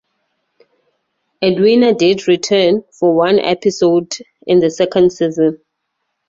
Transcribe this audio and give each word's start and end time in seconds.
Edwina 1.43 1.93
did 1.93 2.27
return, 2.27 2.83
for 2.91 3.13
one 3.15 3.37
episode, 3.37 4.17
in 4.47 4.57
the 4.59 4.71
second 4.71 5.11
season. 5.13 5.59